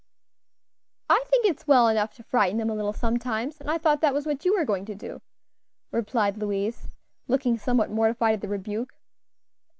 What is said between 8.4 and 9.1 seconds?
the rebuke.